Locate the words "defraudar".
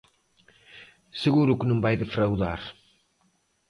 1.97-2.61